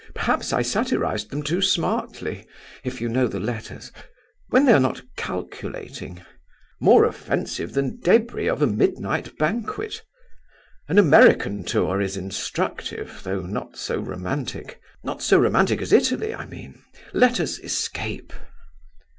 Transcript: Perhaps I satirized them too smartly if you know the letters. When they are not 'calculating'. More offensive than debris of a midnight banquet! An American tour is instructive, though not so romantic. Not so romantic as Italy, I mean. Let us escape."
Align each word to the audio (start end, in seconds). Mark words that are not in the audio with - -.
Perhaps 0.15 0.51
I 0.51 0.63
satirized 0.63 1.29
them 1.29 1.43
too 1.43 1.61
smartly 1.61 2.47
if 2.83 2.99
you 2.99 3.07
know 3.07 3.27
the 3.27 3.39
letters. 3.39 3.91
When 4.49 4.65
they 4.65 4.73
are 4.73 4.79
not 4.79 5.03
'calculating'. 5.15 6.23
More 6.79 7.05
offensive 7.05 7.73
than 7.73 7.99
debris 7.99 8.47
of 8.49 8.63
a 8.63 8.65
midnight 8.65 9.37
banquet! 9.37 10.01
An 10.87 10.97
American 10.97 11.63
tour 11.63 12.01
is 12.01 12.17
instructive, 12.17 13.21
though 13.21 13.41
not 13.41 13.77
so 13.77 13.99
romantic. 13.99 14.81
Not 15.03 15.21
so 15.21 15.37
romantic 15.39 15.83
as 15.83 15.93
Italy, 15.93 16.33
I 16.33 16.47
mean. 16.47 16.81
Let 17.13 17.39
us 17.39 17.59
escape." 17.59 18.33